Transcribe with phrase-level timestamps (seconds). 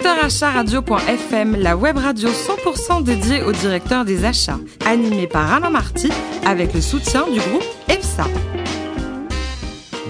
[0.00, 5.70] Directeur Achat Radio.fm, la web radio 100% dédiée aux directeurs des achats, animée par Alain
[5.70, 6.10] Marty
[6.46, 8.24] avec le soutien du groupe EFSA.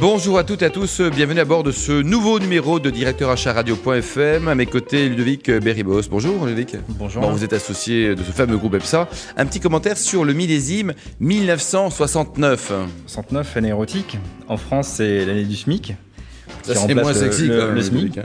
[0.00, 3.30] Bonjour à toutes et à tous, bienvenue à bord de ce nouveau numéro de Directeur
[3.30, 4.48] Achat Radio.fm.
[4.48, 6.02] À mes côtés, Ludovic Berribos.
[6.10, 6.76] Bonjour Ludovic.
[6.88, 7.22] Bonjour.
[7.22, 9.08] Bon, vous êtes associé de ce fameux groupe EPSA.
[9.36, 12.72] Un petit commentaire sur le millésime 1969.
[13.06, 14.18] 69, année érotique.
[14.48, 15.94] En France, c'est l'année du SMIC.
[16.62, 18.18] Ça, c'est remplace moins le- sexy le- quand même, le Ludovic, SMIC.
[18.18, 18.24] hein.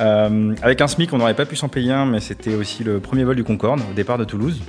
[0.00, 3.00] Euh, avec un SMIC, on n'aurait pas pu s'en payer un, mais c'était aussi le
[3.00, 4.60] premier vol du Concorde au départ de Toulouse.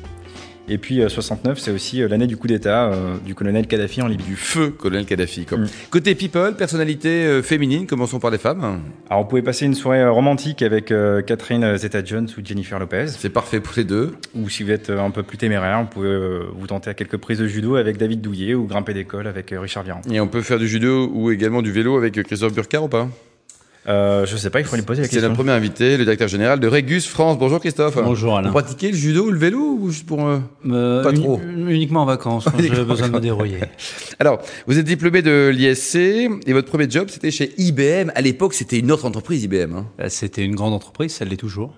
[0.70, 4.02] Et puis euh, 69, c'est aussi euh, l'année du coup d'État euh, du colonel Kadhafi
[4.02, 4.24] en Libye.
[4.24, 5.48] Du feu, colonel Kadhafi.
[5.52, 5.66] Mm.
[5.90, 8.82] Côté people, personnalité féminine, commençons par les femmes.
[9.10, 10.94] Alors on pouvait passer une soirée romantique avec
[11.26, 13.08] Catherine Zeta-Jones ou Jennifer Lopez.
[13.08, 14.12] C'est parfait pour les deux.
[14.36, 17.40] Ou si vous êtes un peu plus téméraire, vous pouvez vous tenter à quelques prises
[17.40, 20.02] de judo avec David Douillet ou grimper d'école avec Richard Vian.
[20.12, 23.08] Et on peut faire du judo ou également du vélo avec Christophe Burkhardt ou pas?
[23.90, 25.30] Euh, je sais pas, il faut lui poser la C'est question.
[25.30, 27.40] notre premier invité, le directeur général de Régus France.
[27.40, 27.96] Bonjour Christophe.
[27.96, 28.50] Bonjour Alain.
[28.50, 30.24] Vous pratiquez le judo ou le vélo ou juste pour...
[30.28, 31.40] euh, Euh, Pas trop.
[31.68, 33.62] Uniquement en vacances, quand j'ai besoin de me dérouiller.
[34.20, 38.12] Alors, vous êtes diplômé de l'ISC et votre premier job, c'était chez IBM.
[38.14, 39.74] À l'époque, c'était une autre entreprise, IBM.
[39.76, 39.86] hein.
[40.02, 41.74] Euh, C'était une grande entreprise, ça l'est toujours.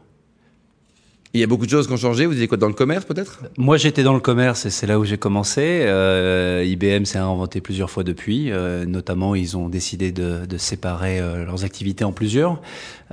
[1.33, 2.25] Il y a beaucoup de choses qui ont changé.
[2.25, 3.39] Vous étiez quoi dans le commerce, peut-être?
[3.57, 5.61] Moi, j'étais dans le commerce et c'est là où j'ai commencé.
[5.63, 8.51] Euh, IBM s'est inventé plusieurs fois depuis.
[8.51, 12.59] Euh, notamment, ils ont décidé de, de séparer euh, leurs activités en plusieurs.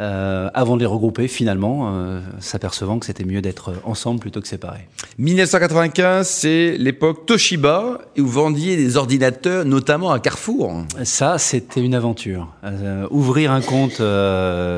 [0.01, 4.49] Euh, avant de les regrouper, finalement, euh, s'apercevant que c'était mieux d'être ensemble plutôt que
[4.49, 4.89] séparés.
[5.19, 10.85] 1995, c'est l'époque Toshiba et vous vendiez des ordinateurs, notamment à Carrefour.
[11.05, 12.49] Ça, c'était une aventure.
[13.11, 14.03] Ouvrir un compte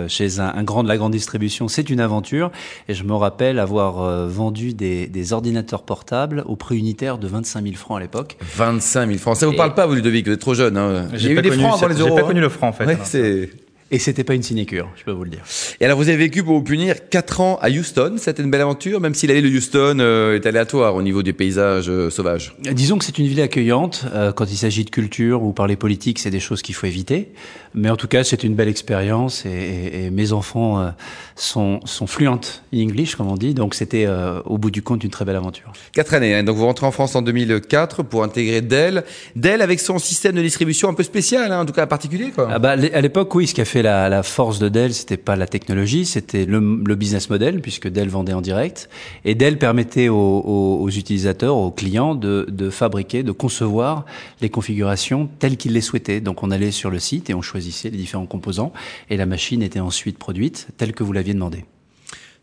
[0.08, 2.50] chez un, un grand de la grande distribution, c'est une aventure.
[2.88, 7.27] Et je me rappelle avoir euh, vendu des, des ordinateurs portables au prix unitaire de
[7.27, 8.36] 25 000 francs à l'époque.
[8.56, 9.36] 25 000 francs.
[9.36, 10.77] Ça vous Et- parle pas, vous, Ludovic Vous êtes trop jeune.
[10.77, 11.09] Hein.
[11.14, 12.11] J'ai eu pas des connu francs avant les euros.
[12.11, 12.28] J'ai pas hein.
[12.28, 12.86] connu le franc en fait.
[12.86, 13.51] Ouais, c'est...
[13.92, 15.41] Et c'était pas une sinécure, je peux vous le dire.
[15.80, 18.14] Et alors, vous avez vécu, pour vous punir, 4 ans à Houston.
[18.19, 21.33] C'était une belle aventure, même si l'allée de Houston euh, est aléatoire au niveau des
[21.33, 22.55] paysages euh, sauvages.
[22.61, 24.05] Disons que c'est une ville accueillante.
[24.14, 27.33] Euh, quand il s'agit de culture ou parler politique, c'est des choses qu'il faut éviter.
[27.74, 30.90] Mais en tout cas, c'est une belle expérience et, et- et mes enfants euh,
[31.36, 33.55] sont, sont fluentes in English, comme on dit.
[33.55, 35.73] Donc c'était euh, au bout du compte une très belle aventure.
[35.92, 36.34] Quatre années.
[36.34, 36.42] hein.
[36.45, 39.05] Donc vous rentrez en France en 2004 pour intégrer Dell.
[39.36, 42.30] Dell avec son système de distribution un peu spécial, hein, en tout cas particulier.
[42.34, 42.48] Quoi.
[42.52, 45.17] Ah bah, à l'époque, oui, ce qui a fait la, la force de Dell, c'était
[45.17, 48.89] pas la technologie, c'était le, le business model, puisque Dell vendait en direct.
[49.24, 54.05] Et Dell permettait aux, aux- aux utilisateurs, aux clients, de, de fabriquer, de concevoir
[54.41, 56.20] les configurations telles qu'ils les souhaitaient.
[56.20, 58.73] Donc on allait sur le site et on choisissait les différents composants,
[59.11, 61.64] et la machine était ensuite produite telle que vous l'aviez demandé.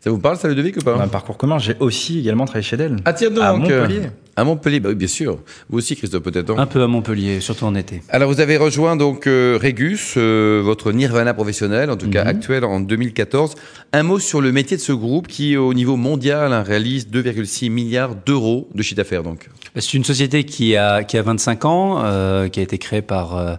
[0.00, 0.94] Ça vous parle, ça, Ludovic, ou pas?
[1.02, 1.58] Un parcours commun.
[1.58, 2.96] J'ai aussi également travaillé chez Dell.
[3.04, 3.98] Ah tiens donc À Montpellier.
[4.04, 5.40] euh, À Montpellier, bah oui, bien sûr.
[5.68, 6.56] Vous aussi, Christophe, peut-être.
[6.56, 8.02] Un peu à Montpellier, surtout en été.
[8.08, 12.28] Alors vous avez rejoint donc euh, Regus, euh, votre Nirvana professionnel, en tout cas Mhm.
[12.28, 13.56] actuel en 2014.
[13.92, 17.68] Un mot sur le métier de ce groupe qui, au niveau mondial, hein, réalise 2,6
[17.68, 19.24] milliards d'euros de chiffre d'affaires.
[19.24, 23.02] Donc, C'est une société qui a, qui a 25 ans, euh, qui a été créée
[23.02, 23.54] par, euh,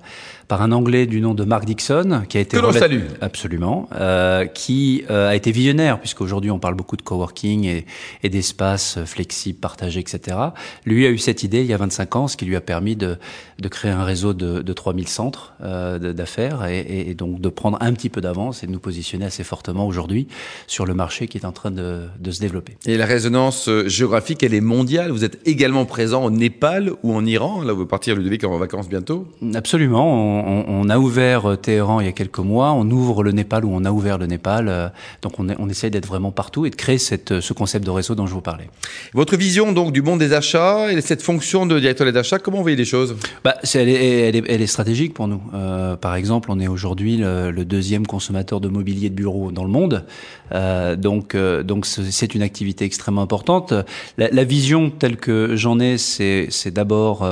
[0.49, 3.03] par un Anglais du nom de Mark Dixon, qui a été Que l'on salue.
[3.21, 7.85] Absolument, euh, qui euh, a été visionnaire, puisqu'aujourd'hui on parle beaucoup de coworking et,
[8.23, 10.37] et d'espaces flexibles, partagés, etc.
[10.85, 12.95] Lui a eu cette idée il y a 25 ans, ce qui lui a permis
[12.95, 13.17] de,
[13.59, 17.49] de créer un réseau de, de 3000 centres euh, d'affaires et, et- et donc de
[17.49, 20.27] prendre un petit peu d'avance et de nous positionner assez fortement aujourd'hui
[20.67, 22.75] sur le marché qui est en train de, de se développer.
[22.87, 25.11] et la résonance euh, géographique, elle est mondiale.
[25.11, 27.61] Vous êtes également présent au Népal ou en Iran.
[27.61, 29.27] Là, vous partir Ludovic en vacances bientôt.
[29.53, 30.38] Absolument.
[30.38, 32.71] On, on- on a ouvert euh, Téhéran il y a quelques mois.
[32.71, 34.67] On ouvre le Népal ou on a ouvert le Népal.
[34.67, 34.89] euh,
[35.21, 38.15] Donc on, essaye d'être vraiment partout et de créer cette, euh, ce concept de réseau
[38.15, 38.69] dont je vous parlais.
[39.13, 42.57] Votre vision donc du monde des achats et cette fonction de directeur des achats, comment
[42.57, 43.15] vous voyez les choses?
[43.43, 45.41] Bah, elle, est, elle, est, elle est stratégique pour nous.
[45.53, 49.63] Euh, par exemple, on est aujourd'hui le, le deuxième consommateur de mobilier de bureau dans
[49.63, 50.05] le monde.
[50.53, 53.73] Euh, donc, euh, donc c'est une activité extrêmement importante.
[54.17, 57.23] La, la vision telle que j'en ai, c'est d'abord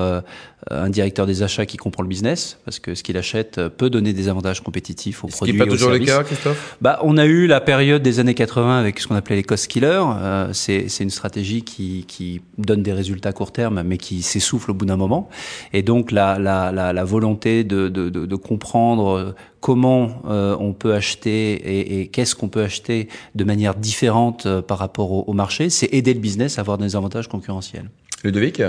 [0.69, 4.12] un directeur des achats qui comprend le business, parce que ce qu'il achète peut donner
[4.13, 6.78] des avantages compétitifs aux Ce qui produits n'est pas toujours le cas, Christophe?
[6.81, 9.67] Bah, on a eu la période des années 80 avec ce qu'on appelait les cost
[9.67, 10.03] killers.
[10.03, 14.22] Euh, c'est c'est une stratégie qui, qui donne des résultats à court terme, mais qui
[14.22, 15.29] s'essouffle au bout d'un moment.
[15.73, 20.73] Et donc la, la, la, la volonté de, de, de, de comprendre comment euh, on
[20.73, 25.23] peut acheter et, et qu'est-ce qu'on peut acheter de manière différente euh, par rapport au,
[25.28, 27.90] au marché, c'est aider le business à avoir des avantages concurrentiels.
[28.23, 28.61] Ludovic?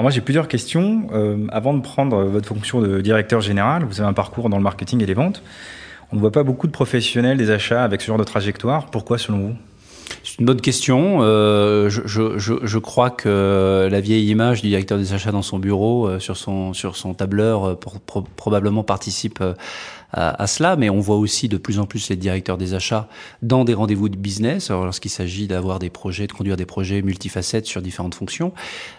[0.00, 1.08] Alors moi j'ai plusieurs questions.
[1.12, 4.62] Euh, avant de prendre votre fonction de directeur général, vous avez un parcours dans le
[4.62, 5.42] marketing et les ventes.
[6.10, 8.86] On ne voit pas beaucoup de professionnels des achats avec ce genre de trajectoire.
[8.86, 9.56] Pourquoi selon vous?
[10.24, 11.18] C'est une bonne question.
[11.20, 16.18] Euh, je, crois que la vieille image du directeur des achats dans son bureau, euh,
[16.18, 17.78] sur son sur son tableur,
[18.36, 19.44] probablement participe
[20.16, 23.08] euh, à, cela, mais on voit aussi de plus en plus les directeurs des achats
[23.42, 27.66] dans des rendez-vous de business, lorsqu'il s'agit d'avoir des projets, de conduire des projets multifacettes
[27.66, 28.52] sur différentes fonctions.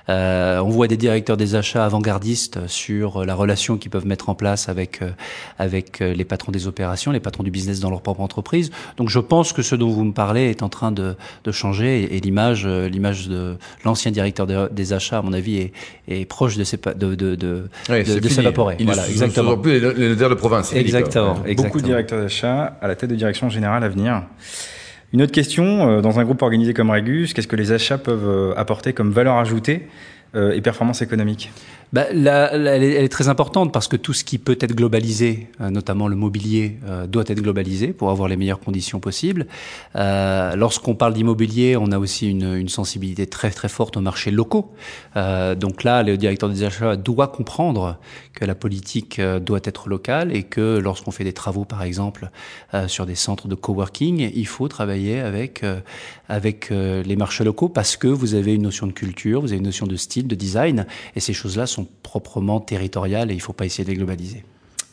[0.09, 4.35] Euh, on voit des directeurs des achats avant-gardistes sur la relation qu'ils peuvent mettre en
[4.35, 5.11] place avec euh,
[5.59, 8.71] avec les patrons des opérations, les patrons du business dans leur propre entreprise.
[8.97, 12.15] Donc je pense que ce dont vous me parlez est en train de, de changer
[12.15, 15.73] et, l'image l'image de l'ancien directeur des achats, à mon avis, est,
[16.07, 18.77] est proche de, ces, de, de, de, de s'évaporer.
[18.79, 19.57] Voilà, exactement.
[19.57, 20.73] plus les, les de province.
[20.73, 21.63] Exactement, exactement.
[21.63, 24.23] Beaucoup de directeurs d'achat à la tête de direction générale à venir.
[25.13, 28.27] Une autre question, euh, dans un groupe organisé comme Regus, qu'est-ce que les achats peuvent
[28.27, 29.87] euh, apporter comme valeur ajoutée
[30.35, 31.51] euh, et performance économique?
[31.93, 34.73] Bah, là, elle, est, elle, est, très importante parce que tout ce qui peut être
[34.73, 39.45] globalisé, euh, notamment le mobilier, euh, doit être globalisé pour avoir les meilleures conditions possibles.
[39.97, 44.31] Euh, Lorsqu'on parle d'immobilier, on a aussi une, une, sensibilité très très forte aux marchés
[44.31, 44.71] locaux.
[45.17, 47.97] Euh, donc là, le directeur des achats doit comprendre
[48.33, 52.29] que la politique doit être locale et que lorsqu'on fait des travaux, par exemple,
[52.87, 55.63] sur des centres de coworking, il faut travailler avec
[56.29, 59.65] avec les marchés locaux parce que vous avez une notion de culture, vous avez une
[59.65, 60.85] notion de style, de design,
[61.15, 64.43] et ces choses-là sont proprement territoriales et il ne faut pas essayer de les globaliser.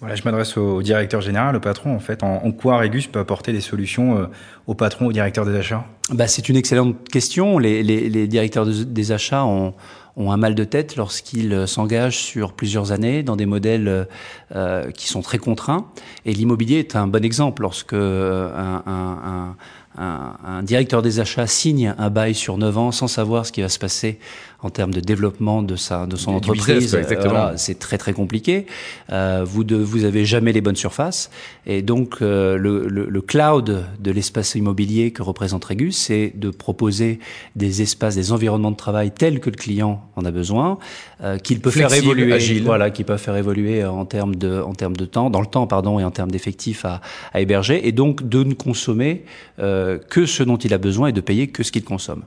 [0.00, 1.94] Voilà, je m'adresse au directeur général, au patron.
[1.94, 4.26] En fait, en, quoi Regus peut apporter des solutions euh,
[4.68, 5.84] au patron, au directeur des achats?
[6.10, 7.58] Bah, C'est une excellente question.
[7.58, 9.74] Les, les, les directeurs des achats ont,
[10.18, 14.06] ont, un mal de tête lorsqu'ils s'engagent sur plusieurs années dans des modèles
[14.54, 15.88] euh, qui sont très contraints.
[16.24, 17.62] Et l'immobilier est un bon exemple.
[17.62, 19.56] Lorsque un, un, un
[19.98, 23.62] un, un, directeur des achats signe un bail sur 9 ans sans savoir ce qui
[23.62, 24.18] va se passer
[24.60, 26.94] en termes de développement de sa de son entreprise.
[26.94, 28.66] Euh, c'est très très compliqué.
[29.10, 31.30] Euh, vous de, vous avez jamais les bonnes surfaces
[31.66, 36.50] et donc euh, le, le, le, cloud de l'espace immobilier que représente Regus, c'est de
[36.50, 37.18] proposer
[37.56, 40.78] des espaces, des environnements de travail tels que le client en a besoin,
[41.22, 42.64] euh, qu'il peut faire évoluer, agile.
[42.64, 45.66] voilà, qui peuvent faire évoluer en termes de en termes de temps, dans le temps
[45.66, 47.00] pardon et en termes d'effectifs à,
[47.32, 49.24] à héberger et donc de ne consommer
[49.58, 52.24] euh, que ce dont il a besoin et de payer que ce qu'il consomme.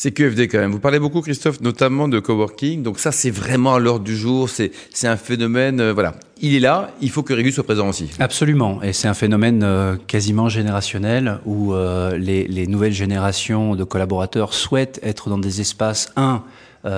[0.00, 0.70] C'est QFD quand même.
[0.70, 2.84] Vous parlez beaucoup, Christophe, notamment de coworking.
[2.84, 4.48] Donc ça, c'est vraiment à l'ordre du jour.
[4.48, 5.80] C'est c'est un phénomène.
[5.80, 6.92] Euh, voilà, il est là.
[7.00, 8.08] Il faut que Régus soit présent aussi.
[8.20, 8.80] Absolument.
[8.80, 14.54] Et c'est un phénomène euh, quasiment générationnel où euh, les, les nouvelles générations de collaborateurs
[14.54, 16.44] souhaitent être dans des espaces un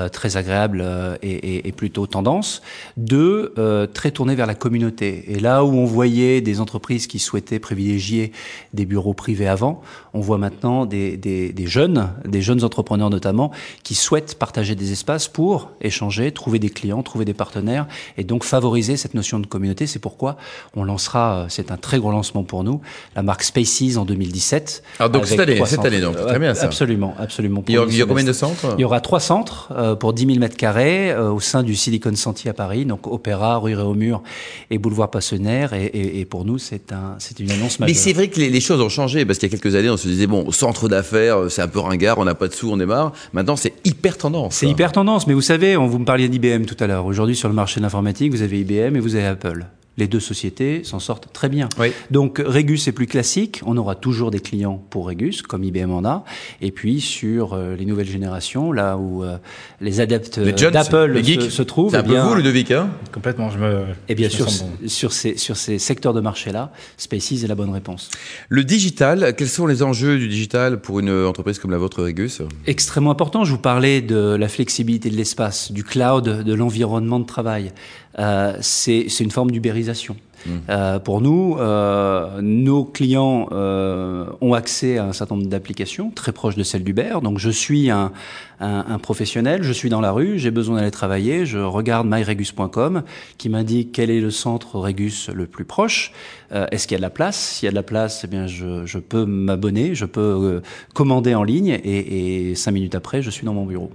[0.08, 2.62] très agréable euh, et, et, et, plutôt tendance.
[2.96, 5.24] Deux, euh, très tourné vers la communauté.
[5.28, 8.32] Et là où on voyait des entreprises qui souhaitaient privilégier
[8.74, 9.82] des bureaux privés avant,
[10.14, 13.50] on voit maintenant des, des, des jeunes, des jeunes entrepreneurs notamment,
[13.82, 18.44] qui souhaitent partager des espaces pour échanger, trouver des clients, trouver des partenaires et donc
[18.44, 19.86] favoriser cette notion de communauté.
[19.86, 20.36] C'est pourquoi
[20.76, 22.80] on lancera, c'est un très gros lancement pour nous,
[23.16, 24.82] la marque Spaces en 2017.
[24.98, 26.66] Alors donc cette année, cette année donc, très bien ça.
[26.66, 27.64] Absolument, absolument.
[27.66, 28.74] Il y, aura, il y a combien de centres?
[28.78, 31.74] Il y aura trois centres euh, pour 10 000 mètres carrés euh, au sein du
[31.74, 34.22] Silicon Sentier à Paris, donc Opéra, rue Réaumur
[34.70, 35.72] et boulevard Passenaire.
[35.72, 37.94] Et, et, et pour nous, c'est un, c'est une annonce majeure.
[37.94, 39.90] Mais c'est vrai que les, les, choses ont changé parce qu'il y a quelques années,
[39.90, 42.54] on se disait bon, centre d'affaires, euh, c'est un peu ringard, on n'a pas de
[42.54, 43.12] sous, on est marre.
[43.32, 44.56] Maintenant, c'est hyper tendance.
[44.56, 45.26] C'est hyper tendance.
[45.26, 47.06] Mais vous savez, on, vous me parliez d'IBM tout à l'heure.
[47.06, 50.20] Aujourd'hui, sur le marché de l'informatique, vous avez IBM et vous avez Apple les deux
[50.20, 51.68] sociétés s'en sortent très bien.
[51.78, 51.92] Oui.
[52.10, 56.04] Donc Regus est plus classique, on aura toujours des clients pour Regus, comme IBM en
[56.04, 56.24] a,
[56.60, 59.36] et puis sur euh, les nouvelles générations, là où euh,
[59.80, 61.90] les adeptes d'Apple se, se, trouvent.
[61.90, 62.90] C'est un eh bien, peu vous, Ludovic, hein?
[63.12, 63.84] Complètement, je me...
[64.08, 64.88] Et bien sûr, bon.
[64.88, 68.10] sur, ces, sur ces secteurs de marché-là, Spaces est la bonne réponse.
[68.48, 72.42] Le digital, quels sont les enjeux du digital pour une entreprise comme la vôtre, Regus?
[72.66, 77.26] Extrêmement important, je vous parlais de la flexibilité de l'espace, du cloud, de l'environnement de
[77.26, 77.72] travail.
[78.18, 80.16] Euh, c'est une forme d'ubérisation.
[80.46, 80.50] Mmh.
[80.70, 86.32] Euh, pour nous, euh, nos clients euh, ont accès à un certain nombre d'applications très
[86.32, 87.18] proches de celles d'Uber.
[87.22, 88.12] Donc, je suis un,
[88.60, 93.02] un, un, professionnel, je suis dans la rue, j'ai besoin d'aller travailler, je regarde myregus.com
[93.36, 96.12] qui m'indique quel est le centre Regus le plus proche.
[96.52, 97.36] Euh, Est-ce qu'il y a de la place?
[97.36, 100.60] S'il y a de la place, eh bien, je, je peux m'abonner, je peux euh,
[100.94, 103.90] commander en ligne et, et cinq minutes après, je suis dans mon bureau.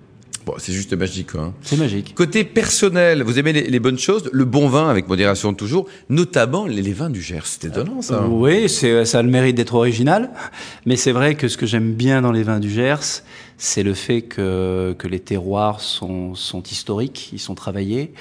[0.45, 1.41] Bon, c'est juste magique, quoi.
[1.41, 1.53] Hein.
[1.61, 2.13] C'est magique.
[2.13, 6.67] Côté personnel, vous aimez les, les, bonnes choses, le bon vin avec modération toujours, notamment
[6.67, 7.45] les, les vins du Gers.
[7.45, 8.21] C'est étonnant, ça.
[8.21, 10.29] Euh, oui, c'est, ça a le mérite d'être original.
[10.85, 13.23] Mais c'est vrai que ce que j'aime bien dans les vins du Gers,
[13.57, 18.13] c'est le fait que, que les terroirs sont, sont historiques, ils sont travaillés.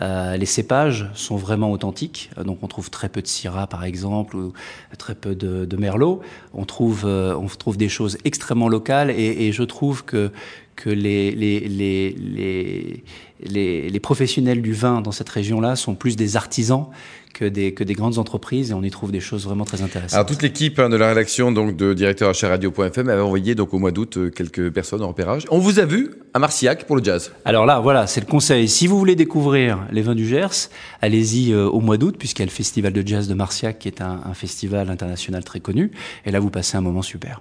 [0.00, 4.36] Euh, les cépages sont vraiment authentiques, donc on trouve très peu de syrah par exemple,
[4.36, 4.52] ou
[4.96, 6.20] très peu de, de merlot.
[6.54, 10.30] On trouve, euh, on trouve des choses extrêmement locales et, et je trouve que
[10.78, 13.04] que les, les, les, les
[13.40, 16.86] les, les, professionnels du vin dans cette région-là sont plus des artisans
[17.34, 20.14] que des, que des grandes entreprises et on y trouve des choses vraiment très intéressantes.
[20.14, 23.78] Alors toute l'équipe hein, de la rédaction donc de directeur Radio.fm avait envoyé donc au
[23.78, 25.44] mois d'août euh, quelques personnes en repérage.
[25.50, 27.32] On vous a vu à Marciac pour le jazz.
[27.44, 28.68] Alors là, voilà, c'est le conseil.
[28.68, 30.68] Si vous voulez découvrir les vins du Gers,
[31.00, 33.86] allez-y euh, au mois d'août puisqu'il y a le festival de jazz de Marciac qui
[33.86, 35.92] est un, un festival international très connu
[36.26, 37.40] et là vous passez un moment super.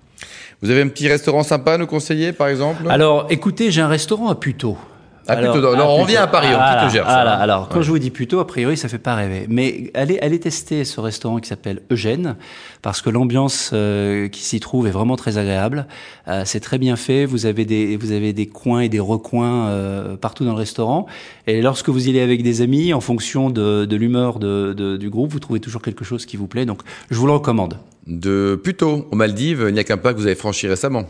[0.61, 2.83] Vous avez un petit restaurant sympa à nous conseiller par exemple?
[2.89, 4.77] Alors écoutez, j'ai un restaurant à Puteaux.
[5.27, 7.03] Ah, alors, plutôt, alors, on revient à Paris, voilà, on quitte Gers.
[7.03, 7.83] Voilà, alors, quand ouais.
[7.83, 9.45] je vous dis plutôt, a priori, ça fait pas rêver.
[9.49, 12.35] Mais allez, allez tester ce restaurant qui s'appelle Eugène,
[12.81, 15.87] parce que l'ambiance euh, qui s'y trouve est vraiment très agréable.
[16.27, 17.25] Euh, c'est très bien fait.
[17.25, 21.07] Vous avez des, vous avez des coins et des recoins euh, partout dans le restaurant.
[21.47, 24.97] Et lorsque vous y allez avec des amis, en fonction de, de l'humeur de, de,
[24.97, 26.65] du groupe, vous trouvez toujours quelque chose qui vous plaît.
[26.65, 27.77] Donc, je vous le recommande.
[28.05, 31.03] De Puteaux, aux Maldives, il n'y a qu'un pas que vous avez franchi récemment.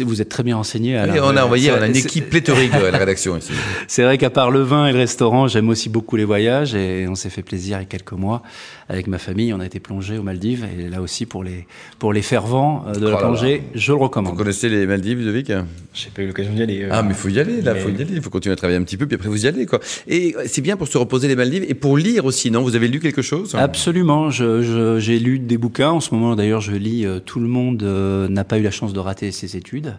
[0.00, 1.00] Vous êtes très bien renseigné.
[1.00, 3.52] Oui, on a envoyé, on a une équipe pléthorique à la rédaction ici.
[3.88, 7.06] C'est vrai qu'à part le vin et le restaurant, j'aime aussi beaucoup les voyages et
[7.08, 8.42] on s'est fait plaisir il y a quelques mois
[8.88, 9.52] avec ma famille.
[9.54, 11.66] On a été plongé aux Maldives et là aussi pour les
[11.98, 13.62] pour les fervents de la oh plongée, là.
[13.74, 14.32] je le recommande.
[14.32, 15.52] Vous connaissez les Maldives, Ludovic?
[15.94, 16.82] J'ai pas eu l'occasion d'y aller.
[16.82, 16.90] Euh...
[16.90, 17.80] Ah mais faut y aller, là, mais...
[17.80, 18.06] faut y aller.
[18.10, 19.80] Il faut continuer à travailler un petit peu puis après vous y allez quoi.
[20.06, 22.62] Et c'est bien pour se reposer les Maldives et pour lire aussi, non?
[22.62, 23.54] Vous avez lu quelque chose?
[23.54, 24.30] Absolument.
[24.30, 25.90] J'ai lu des bouquins.
[25.90, 27.06] En ce moment d'ailleurs, je lis.
[27.06, 29.94] Euh, tout le monde euh, n'a pas eu la chance de rater ses études.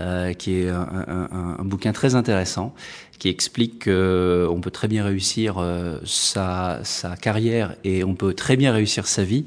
[0.00, 2.74] Euh, qui est un, bouquin très intéressant
[3.20, 6.82] qui explique qu'on peut très bien réussir euh, sa,
[7.20, 9.46] carrière et on peut très bien réussir sa vie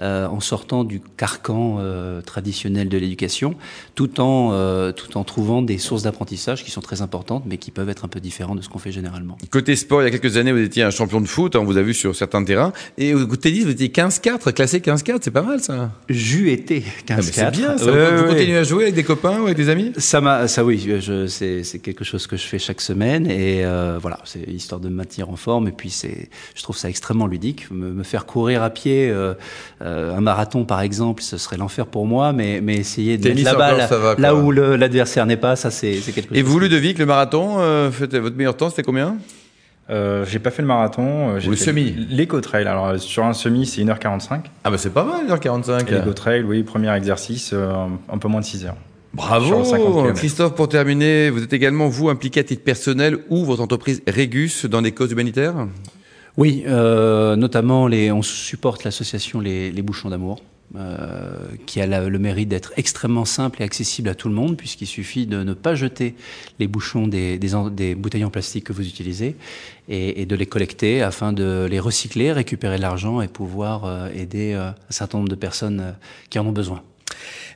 [0.00, 3.54] euh, en sortant du carcan euh, traditionnel de l'éducation,
[3.94, 7.70] tout en euh, tout en trouvant des sources d'apprentissage qui sont très importantes, mais qui
[7.70, 9.38] peuvent être un peu différentes de ce qu'on fait généralement.
[9.50, 11.76] Côté sport, il y a quelques années, vous étiez un champion de foot, on vous
[11.76, 15.42] a vu sur certains terrains, et au tennis, vous étiez 15-4, classé 15-4, c'est pas
[15.42, 15.92] mal ça.
[16.08, 17.14] J'eus été 15-4.
[17.16, 17.78] Ah, c'est bien.
[17.78, 17.84] Ça.
[17.92, 19.92] vous, vous continuez à jouer avec des copains ou avec des amis?
[19.98, 20.84] Ça m'a, ça oui,
[21.28, 23.62] c'est quelque chose que je fais chaque semaine, et
[24.00, 27.28] voilà, c'est histoire de me maintenir en forme, et puis c'est, je trouve ça extrêmement
[27.28, 29.12] ludique, me, me faire courir à pied.
[29.83, 33.44] Euh, un marathon, par exemple, ce serait l'enfer pour moi, mais, mais essayer de mettre
[33.44, 36.38] la balle va, là où l'adversaire n'est pas, ça c'est quelque chose.
[36.38, 39.16] Et vous, Ludovic, le marathon, euh, votre meilleur temps, c'était combien?
[39.90, 41.38] Euh, j'ai pas fait le marathon.
[41.38, 42.66] J'ai le semi L'éco-trail.
[42.66, 44.40] Alors, sur un semi, c'est 1h45.
[44.64, 45.90] Ah, bah c'est pas mal, 1h45.
[45.90, 48.76] L'éco-trail, oui, premier exercice, euh, un peu moins de 6 heures.
[49.12, 54.02] Bravo Christophe, pour terminer, vous êtes également, vous, impliqué à titre personnel ou votre entreprise
[54.08, 55.54] Régus dans des causes humanitaires?
[56.36, 60.42] Oui, euh, notamment les, on supporte l'association les, Bouchons d'amour,
[60.76, 61.36] euh,
[61.66, 65.26] qui a le mérite d'être extrêmement simple et accessible à tout le monde, puisqu'il suffit
[65.26, 66.16] de ne pas jeter
[66.58, 69.36] les bouchons des, des, des bouteilles en plastique que vous utilisez
[69.88, 74.74] et, de les collecter afin de les recycler, récupérer l'argent et pouvoir euh, aider un
[74.88, 75.94] certain nombre de personnes
[76.30, 76.82] qui en ont besoin.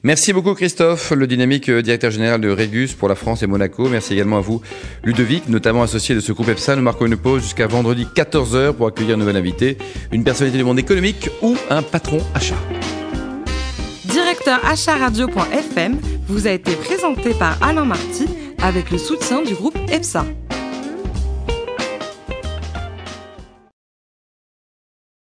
[0.04, 3.88] Merci beaucoup Christophe, le dynamique directeur général de Régus pour la France et Monaco.
[3.88, 4.62] Merci également à vous
[5.02, 6.76] Ludovic, notamment associé de ce groupe EPSA.
[6.76, 9.76] Nous marquons une pause jusqu'à vendredi 14h pour accueillir un nouvel invité,
[10.12, 12.58] une personnalité du monde économique ou un patron achat.
[14.04, 18.26] Directeur achat-radio.fm vous a été présenté par Alain Marty
[18.62, 20.24] avec le soutien du groupe EPSA.